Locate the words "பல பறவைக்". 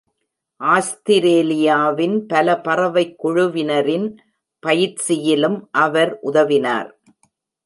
2.25-3.15